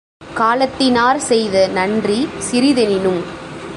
[0.35, 3.21] காலத்தி னாற்செய்த நன்றி சிறிதெனினும்